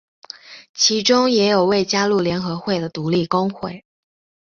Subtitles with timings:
[0.73, 3.85] 其中也有未加入联合会的独立工会。